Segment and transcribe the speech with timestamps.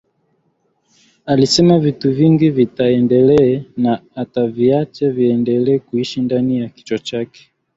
[1.25, 7.51] Alisema vitu vingi vitaendele na ataviacha viendelee kuishi ndani ya kichwa chake